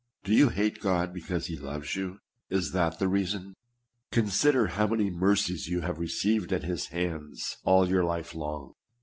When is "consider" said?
4.11-4.65